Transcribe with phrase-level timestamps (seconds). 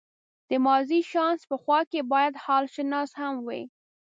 [0.49, 3.63] د ماضيشناس په خوا کې بايد حالشناس هم وي.